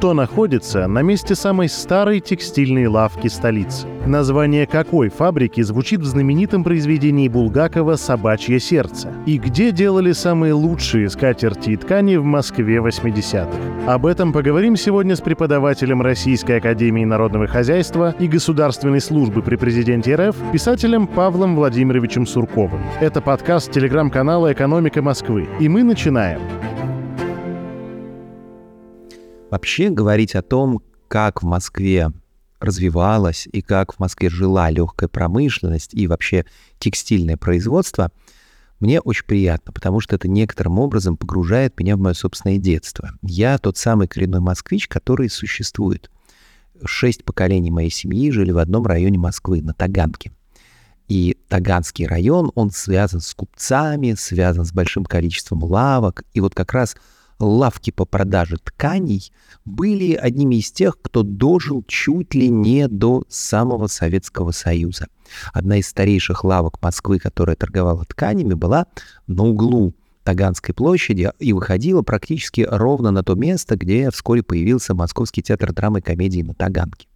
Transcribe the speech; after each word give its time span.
что 0.00 0.14
находится 0.14 0.86
на 0.86 1.02
месте 1.02 1.34
самой 1.34 1.68
старой 1.68 2.20
текстильной 2.20 2.86
лавки 2.86 3.28
столицы. 3.28 3.86
Название 4.06 4.66
какой 4.66 5.10
фабрики 5.10 5.60
звучит 5.60 6.00
в 6.00 6.06
знаменитом 6.06 6.64
произведении 6.64 7.28
Булгакова 7.28 7.96
«Собачье 7.96 8.60
сердце» 8.60 9.12
и 9.26 9.36
где 9.36 9.72
делали 9.72 10.12
самые 10.12 10.54
лучшие 10.54 11.10
скатерти 11.10 11.72
и 11.72 11.76
ткани 11.76 12.16
в 12.16 12.24
Москве 12.24 12.78
80-х. 12.78 13.92
Об 13.92 14.06
этом 14.06 14.32
поговорим 14.32 14.74
сегодня 14.74 15.16
с 15.16 15.20
преподавателем 15.20 16.00
Российской 16.00 16.56
Академии 16.56 17.04
Народного 17.04 17.46
Хозяйства 17.46 18.14
и 18.18 18.26
Государственной 18.26 19.02
службы 19.02 19.42
при 19.42 19.56
президенте 19.56 20.14
РФ, 20.14 20.34
писателем 20.50 21.08
Павлом 21.08 21.56
Владимировичем 21.56 22.26
Сурковым. 22.26 22.80
Это 23.02 23.20
подкаст 23.20 23.70
телеграм-канала 23.70 24.50
«Экономика 24.50 25.02
Москвы». 25.02 25.46
И 25.60 25.68
мы 25.68 25.82
начинаем. 25.82 26.40
Вообще 29.50 29.90
говорить 29.90 30.36
о 30.36 30.42
том, 30.42 30.80
как 31.08 31.42
в 31.42 31.46
Москве 31.46 32.12
развивалась 32.60 33.48
и 33.50 33.62
как 33.62 33.94
в 33.94 33.98
Москве 33.98 34.30
жила 34.30 34.70
легкая 34.70 35.08
промышленность 35.08 35.92
и 35.92 36.06
вообще 36.06 36.44
текстильное 36.78 37.36
производство, 37.36 38.12
мне 38.78 39.00
очень 39.00 39.26
приятно, 39.26 39.72
потому 39.72 40.00
что 40.00 40.16
это 40.16 40.28
некоторым 40.28 40.78
образом 40.78 41.16
погружает 41.16 41.78
меня 41.78 41.96
в 41.96 42.00
мое 42.00 42.14
собственное 42.14 42.58
детство. 42.58 43.10
Я 43.22 43.58
тот 43.58 43.76
самый 43.76 44.08
коренной 44.08 44.40
москвич, 44.40 44.88
который 44.88 45.28
существует. 45.28 46.10
Шесть 46.84 47.24
поколений 47.24 47.70
моей 47.70 47.90
семьи 47.90 48.30
жили 48.30 48.52
в 48.52 48.58
одном 48.58 48.86
районе 48.86 49.18
Москвы, 49.18 49.60
на 49.60 49.74
Таганке. 49.74 50.32
И 51.08 51.36
Таганский 51.48 52.06
район, 52.06 52.52
он 52.54 52.70
связан 52.70 53.20
с 53.20 53.34
купцами, 53.34 54.14
связан 54.16 54.64
с 54.64 54.72
большим 54.72 55.04
количеством 55.04 55.64
лавок. 55.64 56.22
И 56.32 56.40
вот 56.40 56.54
как 56.54 56.72
раз 56.72 56.96
лавки 57.40 57.90
по 57.90 58.04
продаже 58.04 58.56
тканей 58.62 59.32
были 59.64 60.14
одними 60.14 60.56
из 60.56 60.70
тех, 60.70 60.98
кто 61.00 61.22
дожил 61.22 61.82
чуть 61.88 62.34
ли 62.34 62.48
не 62.48 62.86
до 62.86 63.24
самого 63.28 63.86
Советского 63.86 64.52
Союза. 64.52 65.08
Одна 65.52 65.78
из 65.78 65.88
старейших 65.88 66.44
лавок 66.44 66.80
Москвы, 66.82 67.18
которая 67.18 67.56
торговала 67.56 68.04
тканями, 68.04 68.54
была 68.54 68.86
на 69.26 69.44
углу 69.44 69.94
Таганской 70.22 70.74
площади 70.74 71.30
и 71.38 71.52
выходила 71.52 72.02
практически 72.02 72.66
ровно 72.68 73.10
на 73.10 73.24
то 73.24 73.34
место, 73.34 73.76
где 73.76 74.10
вскоре 74.10 74.42
появился 74.42 74.94
Московский 74.94 75.42
театр 75.42 75.72
драмы 75.72 76.00
и 76.00 76.02
комедии 76.02 76.42
на 76.42 76.54
Таганке. 76.54 77.08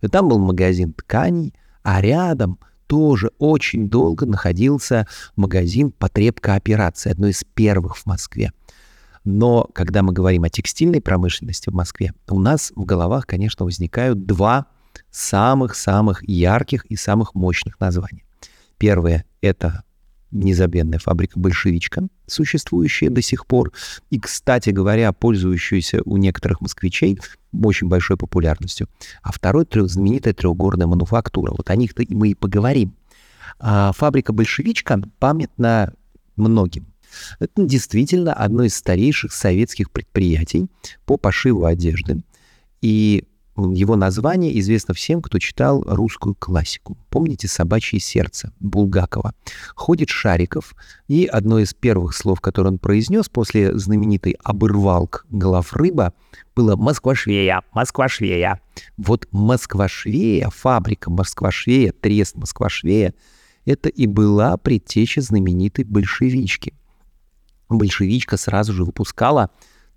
И 0.00 0.08
там 0.08 0.28
был 0.28 0.38
магазин 0.38 0.92
тканей, 0.92 1.52
а 1.82 2.00
рядом 2.00 2.58
тоже 2.86 3.32
очень 3.38 3.88
долго 3.88 4.26
находился 4.26 5.08
магазин 5.36 5.90
потреб 5.90 6.38
кооперации, 6.40 7.10
одной 7.10 7.30
из 7.30 7.42
первых 7.54 7.96
в 7.96 8.06
Москве– 8.06 8.52
но 9.24 9.68
когда 9.72 10.02
мы 10.02 10.12
говорим 10.12 10.44
о 10.44 10.50
текстильной 10.50 11.00
промышленности 11.00 11.70
в 11.70 11.74
Москве, 11.74 12.12
у 12.28 12.38
нас 12.38 12.72
в 12.76 12.84
головах, 12.84 13.26
конечно, 13.26 13.64
возникают 13.64 14.26
два 14.26 14.66
самых-самых 15.10 16.26
ярких 16.28 16.84
и 16.86 16.96
самых 16.96 17.34
мощных 17.34 17.80
названия. 17.80 18.24
Первое— 18.78 19.24
это 19.40 19.82
незабвенная 20.30 20.98
фабрика 20.98 21.38
«Большевичка», 21.38 22.08
существующая 22.26 23.08
до 23.08 23.22
сих 23.22 23.46
пор, 23.46 23.72
и, 24.10 24.18
кстати 24.18 24.70
говоря, 24.70 25.12
пользующаяся 25.12 26.02
у 26.04 26.16
некоторых 26.16 26.60
москвичей 26.60 27.18
очень 27.52 27.88
большой 27.88 28.16
популярностью. 28.16 28.88
А 29.22 29.32
второй— 29.32 29.66
знаменитая 29.70 30.34
трехгорная 30.34 30.86
мануфактура. 30.86 31.52
Вот 31.52 31.70
о 31.70 31.76
них-то 31.76 32.02
мы 32.08 32.30
и 32.30 32.34
поговорим. 32.34 32.96
А 33.58 33.92
фабрика 33.92 34.32
«Большевичка» 34.32 35.00
памятна 35.18 35.94
многим. 36.36 36.93
Это 37.38 37.64
действительно 37.64 38.32
одно 38.32 38.64
из 38.64 38.74
старейших 38.74 39.32
советских 39.32 39.90
предприятий 39.90 40.66
по 41.04 41.16
пошиву 41.16 41.64
одежды. 41.64 42.22
И 42.80 43.24
его 43.56 43.94
название 43.94 44.58
известно 44.58 44.94
всем, 44.94 45.22
кто 45.22 45.38
читал 45.38 45.82
русскую 45.86 46.34
классику. 46.34 46.98
Помните 47.08 47.46
«Собачье 47.46 48.00
сердце» 48.00 48.52
Булгакова? 48.58 49.32
Ходит 49.76 50.08
Шариков, 50.08 50.74
и 51.06 51.26
одно 51.26 51.60
из 51.60 51.72
первых 51.72 52.16
слов, 52.16 52.40
которое 52.40 52.70
он 52.70 52.78
произнес 52.78 53.28
после 53.28 53.76
знаменитой 53.78 54.36
«обырвалк 54.42 55.26
голов 55.30 55.72
рыба» 55.74 56.14
было 56.56 56.74
«Москва-швея, 56.74 57.62
Москва-швея». 57.72 58.60
Вот 58.96 59.28
Москва-швея, 59.30 60.50
фабрика 60.50 61.10
Москва-швея, 61.10 61.92
трест 61.92 62.36
Москва-швея, 62.36 63.14
это 63.66 63.88
и 63.88 64.06
была 64.06 64.56
предтеча 64.56 65.20
знаменитой 65.20 65.84
большевички– 65.84 66.74
большевичка 67.78 68.36
сразу 68.36 68.72
же 68.72 68.84
выпускала 68.84 69.50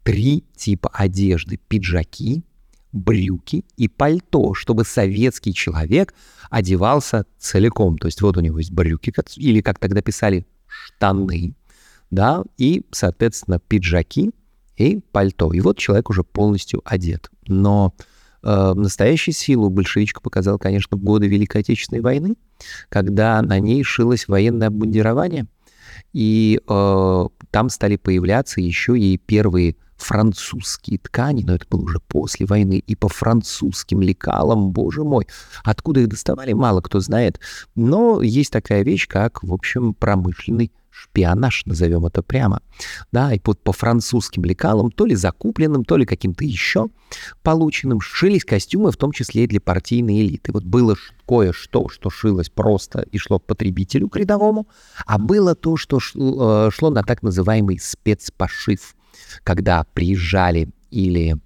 три 0.04 0.46
типа 0.56 0.90
одежды. 0.94 1.60
Пиджаки, 1.68 2.44
брюки 2.92 3.66
и 3.76 3.88
пальто, 3.88 4.54
чтобы 4.54 4.86
советский 4.86 5.54
человек 5.54 6.14
одевался 6.50 7.26
целиком. 7.38 7.98
То 7.98 8.08
есть 8.08 8.22
вот 8.22 8.38
у 8.38 8.42
него 8.42 8.60
есть 8.60 8.72
брюки, 8.72 9.14
или, 9.36 9.62
как 9.62 9.80
тогда 9.80 10.02
писали, 10.02 10.46
штаны, 10.68 11.54
да, 12.10 12.44
и, 12.58 12.84
соответственно, 12.92 13.60
пиджаки 13.60 14.32
и 14.78 15.00
пальто. 15.12 15.52
И 15.54 15.60
вот 15.60 15.78
человек 15.78 16.10
уже 16.10 16.24
полностью 16.24 16.82
одет. 16.86 17.30
Но 17.48 17.94
э, 18.44 18.74
настоящую 18.76 19.34
силу 19.34 19.70
большевичка 19.70 20.22
показал, 20.22 20.58
конечно, 20.58 20.98
в 20.98 21.02
годы 21.02 21.28
Великой 21.28 21.62
Отечественной 21.62 22.02
войны, 22.02 22.36
когда 22.90 23.42
на 23.42 23.60
ней 23.60 23.84
шилось 23.84 24.28
военное 24.28 24.68
обмундирование– 24.68 25.48
и 26.14 26.60
э, 26.68 27.26
там 27.52 27.70
стали 27.70 27.96
появляться 27.96 28.62
еще 28.62 28.98
и 28.98 29.18
первые 29.18 29.76
французские 29.98 31.00
ткани, 31.00 31.44
но 31.44 31.56
это 31.56 31.66
было 31.70 31.82
уже 31.82 32.00
после 32.00 32.46
войны, 32.46 32.84
и 32.86 32.96
по 32.96 33.10
французским 33.10 34.02
лекалам, 34.02 34.72
боже 34.72 35.04
мой, 35.04 35.28
откуда 35.64 36.02
их 36.02 36.10
доставали, 36.10 36.54
мало 36.54 36.82
кто 36.82 37.00
знает, 37.00 37.40
но 37.76 38.22
есть 38.22 38.52
такая 38.52 38.84
вещь, 38.84 39.08
как, 39.08 39.44
в 39.44 39.52
общем, 39.52 39.94
промышленный 39.94 40.72
шпионаж, 40.98 41.66
назовем 41.66 42.06
это 42.06 42.24
прямо, 42.24 42.62
да, 43.12 43.34
и 43.34 43.40
под 43.40 43.60
по 43.62 43.72
французским 43.72 44.44
лекалам, 44.44 44.92
то 44.92 45.06
ли 45.06 45.16
закупленным, 45.16 45.86
то 45.86 45.98
ли 45.98 46.06
каким-то 46.06 46.44
еще 46.44 46.88
полученным, 47.44 48.02
шились 48.02 48.44
костюмы, 48.44 48.92
в 48.92 48.98
том 48.98 49.12
числе 49.12 49.44
и 49.44 49.48
для 49.48 49.62
партийной 49.62 50.22
элиты. 50.22 50.52
Вот 50.52 50.64
было 50.64 50.96
кое-что, 51.28 51.90
что 51.90 52.10
шилось 52.10 52.50
просто 52.50 53.06
и 53.12 53.18
шло 53.18 53.40
к 53.40 53.46
потребителю, 53.46 54.10
к 54.10 54.18
рядовому, 54.18 54.68
а 55.06 55.18
было 55.18 55.56
то, 55.56 55.78
что 55.78 56.00
шло, 56.00 56.68
э, 56.68 56.72
шло 56.72 56.90
на 56.90 57.04
так 57.04 57.24
называемый 57.24 57.80
спецпошив, 57.80 58.96
когда 59.44 59.86
приезжали 59.94 60.70
или 60.90 61.38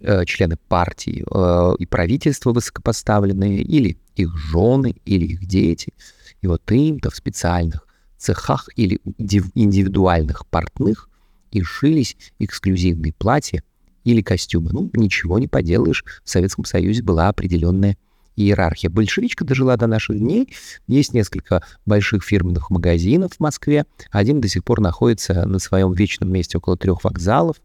э, 0.00 0.24
члены 0.24 0.56
партии 0.68 1.24
э, 1.30 1.74
и 1.78 1.86
правительства 1.86 2.52
высокопоставленные, 2.52 3.62
или 3.62 3.96
их 4.16 4.36
жены, 4.36 4.96
или 5.04 5.26
их 5.26 5.46
дети, 5.46 5.92
и 6.42 6.46
вот 6.46 6.70
им-то 6.70 7.10
в 7.10 7.16
специальных 7.16 7.87
цехах 8.18 8.68
или 8.76 9.00
индивидуальных 9.54 10.46
портных 10.46 11.08
и 11.50 11.62
шились 11.62 12.16
эксклюзивные 12.38 13.12
платья 13.12 13.62
или 14.04 14.22
костюмы. 14.22 14.70
Ну, 14.72 14.90
ничего 14.94 15.38
не 15.38 15.48
поделаешь, 15.48 16.04
в 16.24 16.28
Советском 16.28 16.64
Союзе 16.64 17.02
была 17.02 17.28
определенная 17.28 17.96
иерархия. 18.36 18.88
Большевичка 18.88 19.44
дожила 19.44 19.76
до 19.76 19.86
наших 19.86 20.18
дней. 20.18 20.54
Есть 20.86 21.12
несколько 21.12 21.62
больших 21.86 22.22
фирменных 22.22 22.70
магазинов 22.70 23.32
в 23.34 23.40
Москве. 23.40 23.84
Один 24.10 24.40
до 24.40 24.48
сих 24.48 24.64
пор 24.64 24.80
находится 24.80 25.46
на 25.46 25.58
своем 25.58 25.92
вечном 25.92 26.30
месте 26.30 26.58
около 26.58 26.76
трех 26.76 27.04
вокзалов. 27.04 27.56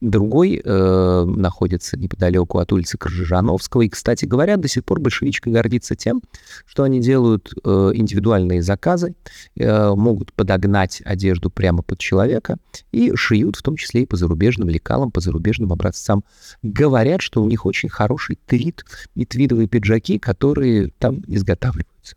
Другой 0.00 0.60
э, 0.62 1.24
находится 1.24 1.96
неподалеку 1.96 2.58
от 2.58 2.72
улицы 2.72 2.98
Крыжановского. 2.98 3.82
И, 3.82 3.88
кстати 3.88 4.24
говоря, 4.24 4.56
до 4.56 4.68
сих 4.68 4.84
пор 4.84 5.00
большевичка 5.00 5.50
гордится 5.50 5.94
тем, 5.94 6.22
что 6.66 6.82
они 6.82 7.00
делают 7.00 7.52
э, 7.64 7.92
индивидуальные 7.94 8.62
заказы, 8.62 9.14
э, 9.56 9.94
могут 9.94 10.32
подогнать 10.32 11.02
одежду 11.04 11.50
прямо 11.50 11.82
под 11.82 11.98
человека 11.98 12.56
и 12.92 13.14
шьют, 13.14 13.56
в 13.56 13.62
том 13.62 13.76
числе 13.76 14.02
и 14.02 14.06
по 14.06 14.16
зарубежным 14.16 14.68
лекалам, 14.68 15.10
по 15.10 15.20
зарубежным 15.20 15.72
образцам. 15.72 16.24
Говорят, 16.62 17.22
что 17.22 17.42
у 17.42 17.48
них 17.48 17.66
очень 17.66 17.88
хороший 17.88 18.38
твит 18.46 18.84
и 19.14 19.24
твидовые 19.24 19.68
пиджаки, 19.68 20.18
которые 20.18 20.90
там 20.98 21.22
изготавливаются. 21.26 22.16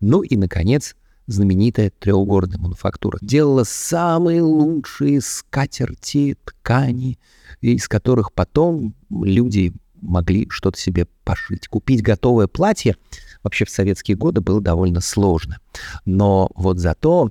Ну 0.00 0.22
и, 0.22 0.36
наконец, 0.36 0.96
знаменитая 1.26 1.90
треугорная 1.90 2.58
мануфактура. 2.58 3.18
Делала 3.22 3.64
самые 3.64 4.42
лучшие 4.42 5.20
скатерти, 5.20 6.36
ткани, 6.44 7.18
из 7.60 7.88
которых 7.88 8.32
потом 8.32 8.94
люди 9.10 9.72
могли 10.00 10.46
что-то 10.50 10.78
себе 10.78 11.06
пошить. 11.24 11.68
Купить 11.68 12.02
готовое 12.02 12.46
платье 12.46 12.96
вообще 13.42 13.64
в 13.64 13.70
советские 13.70 14.16
годы 14.16 14.40
было 14.40 14.60
довольно 14.60 15.00
сложно. 15.00 15.58
Но 16.04 16.50
вот 16.54 16.78
зато, 16.78 17.30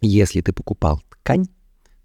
если 0.00 0.40
ты 0.40 0.52
покупал 0.52 1.02
ткань, 1.10 1.46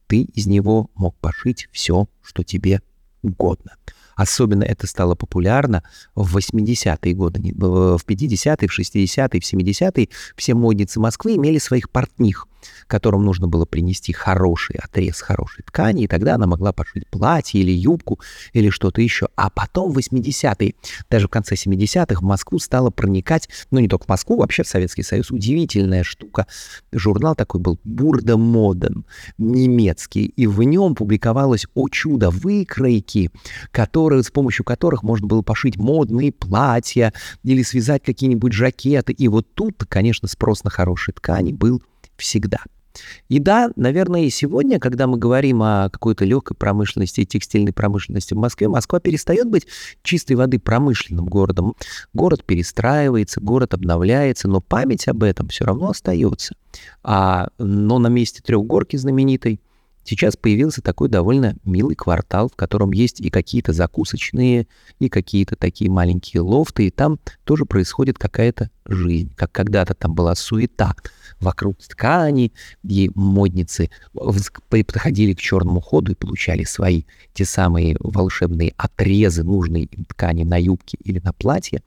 ты 0.07 0.21
из 0.21 0.47
него 0.47 0.89
мог 0.95 1.15
пошить 1.17 1.69
все, 1.71 2.07
что 2.21 2.43
тебе 2.43 2.81
угодно. 3.21 3.75
Особенно 4.19 4.65
это 4.65 4.85
стало 4.85 5.15
популярно 5.15 5.81
в 6.13 6.35
80-е 6.35 7.13
годы, 7.13 7.53
в 7.55 8.01
50-е, 8.05 8.67
в 8.67 8.77
60-е, 8.77 9.39
в 9.39 9.43
70-е. 9.45 10.09
Все 10.35 10.53
модницы 10.53 10.99
Москвы 10.99 11.37
имели 11.37 11.57
своих 11.57 11.89
портних– 11.89 12.45
которым 12.87 13.23
нужно 13.23 13.47
было 13.47 13.65
принести 13.65 14.13
хороший 14.13 14.77
отрез 14.77 15.21
хорошей 15.21 15.63
ткани, 15.63 16.03
и 16.03 16.07
тогда 16.07 16.35
она 16.35 16.47
могла 16.47 16.73
пошить 16.73 17.07
платье 17.07 17.61
или 17.61 17.71
юбку 17.71 18.19
или 18.53 18.69
что-то 18.69 19.01
еще. 19.01 19.29
А 19.35 19.49
потом 19.49 19.91
в 19.91 19.97
80-е, 19.97 20.75
даже 21.09 21.27
в 21.27 21.29
конце 21.29 21.55
70-х 21.55 22.19
в 22.19 22.23
Москву 22.23 22.59
стала 22.59 22.89
проникать, 22.89 23.49
ну 23.71 23.79
не 23.79 23.87
только 23.87 24.05
в 24.05 24.09
Москву, 24.09 24.37
вообще 24.37 24.63
в 24.63 24.67
Советский 24.67 25.03
Союз, 25.03 25.31
удивительная 25.31 26.03
штука. 26.03 26.47
Журнал 26.91 27.35
такой 27.35 27.61
был 27.61 27.79
«Бурда 27.83 28.37
Моден», 28.37 29.05
немецкий, 29.37 30.25
и 30.25 30.47
в 30.47 30.61
нем 30.63 30.95
публиковалось, 30.95 31.65
о 31.75 31.89
чудо, 31.89 32.29
выкройки, 32.29 33.31
которые, 33.71 34.23
с 34.23 34.31
помощью 34.31 34.65
которых 34.65 35.03
можно 35.03 35.27
было 35.27 35.41
пошить 35.41 35.77
модные 35.77 36.31
платья 36.31 37.13
или 37.43 37.63
связать 37.63 38.03
какие-нибудь 38.03 38.53
жакеты. 38.53 39.13
И 39.13 39.27
вот 39.27 39.53
тут, 39.53 39.85
конечно, 39.87 40.27
спрос 40.27 40.63
на 40.63 40.69
хорошие 40.69 41.13
ткани 41.13 41.51
был 41.51 41.81
всегда. 42.19 42.59
И 43.27 43.39
да, 43.39 43.69
наверное, 43.75 44.23
и 44.23 44.29
сегодня, 44.29 44.79
когда 44.79 45.07
мы 45.07 45.17
говорим 45.17 45.61
о 45.61 45.89
какой-то 45.89 46.25
легкой 46.25 46.55
промышленности 46.55 47.23
текстильной 47.23 47.71
промышленности 47.71 48.33
в 48.33 48.37
Москве, 48.37 48.67
Москва 48.67 48.99
перестает 48.99 49.47
быть 49.47 49.67
чистой 50.01 50.33
воды 50.33 50.59
промышленным 50.59 51.25
городом. 51.25 51.75
Город 52.13 52.43
перестраивается, 52.43 53.39
город 53.39 53.73
обновляется, 53.73 54.47
но 54.47 54.61
память 54.61 55.07
об 55.07 55.23
этом 55.23 55.47
все 55.47 55.65
равно 55.65 55.89
остается. 55.89 56.55
А, 57.03 57.49
но 57.57 57.99
на 57.99 58.07
месте 58.07 58.41
трехгорки 58.43 58.97
знаменитой 58.97 59.61
Сейчас 60.09 60.35
появился 60.35 60.81
такой 60.81 61.07
довольно 61.07 61.55
милый 61.63 61.95
квартал, 61.95 62.49
в 62.49 62.55
котором 62.55 62.91
есть 62.93 63.21
и 63.21 63.29
какие-то 63.29 63.73
закусочные, 63.73 64.65
и 64.97 65.07
какие-то 65.07 65.55
такие 65.55 65.91
маленькие 65.91 66.41
лофты, 66.41 66.87
и 66.87 66.89
там 66.89 67.19
тоже 67.43 67.65
происходит 67.65 68.17
какая-то 68.17 68.71
жизнь, 68.87 69.31
как 69.35 69.51
когда-то 69.51 69.93
там 69.93 70.15
была 70.15 70.33
суета 70.33 70.95
вокруг 71.39 71.77
ткани, 71.77 72.51
и 72.83 73.11
модницы 73.15 73.89
подходили 74.69 75.33
к 75.33 75.39
черному 75.39 75.81
ходу 75.81 76.11
и 76.11 76.15
получали 76.15 76.63
свои 76.63 77.03
те 77.33 77.45
самые 77.45 77.95
волшебные 77.99 78.73
отрезы 78.77 79.43
нужной 79.43 79.89
ткани 80.07 80.43
на 80.43 80.59
юбке 80.59 80.97
или 81.03 81.19
на 81.19 81.33
платье, 81.33 81.81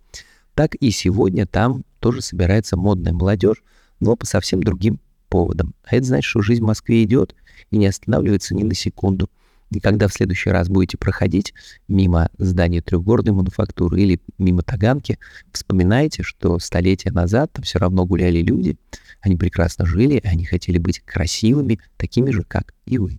так 0.54 0.74
и 0.74 0.90
сегодня 0.90 1.46
там 1.46 1.84
тоже 2.00 2.20
собирается 2.20 2.76
модная 2.76 3.12
молодежь, 3.12 3.62
но 4.00 4.16
по 4.16 4.26
совсем 4.26 4.62
другим 4.62 5.00
поводом. 5.28 5.74
А 5.84 5.96
это 5.96 6.06
значит, 6.06 6.28
что 6.28 6.42
жизнь 6.42 6.62
в 6.62 6.66
Москве 6.66 7.04
идет 7.04 7.34
и 7.70 7.78
не 7.78 7.86
останавливается 7.86 8.54
ни 8.54 8.62
на 8.64 8.74
секунду. 8.74 9.30
И 9.72 9.80
когда 9.80 10.06
в 10.06 10.12
следующий 10.12 10.50
раз 10.50 10.68
будете 10.68 10.98
проходить 10.98 11.54
мимо 11.88 12.28
здания 12.38 12.82
трехгорной 12.82 13.32
мануфактуры 13.32 14.00
или 14.00 14.20
мимо 14.38 14.62
Таганки, 14.62 15.18
вспоминайте, 15.50 16.22
что 16.22 16.58
столетия 16.58 17.10
назад 17.10 17.52
там 17.52 17.64
все 17.64 17.78
равно 17.78 18.04
гуляли 18.04 18.42
люди, 18.42 18.76
они 19.20 19.36
прекрасно 19.36 19.86
жили, 19.86 20.20
они 20.24 20.44
хотели 20.44 20.78
быть 20.78 21.00
красивыми, 21.00 21.80
такими 21.96 22.30
же, 22.30 22.42
как 22.42 22.74
и 22.86 22.98
вы. 22.98 23.18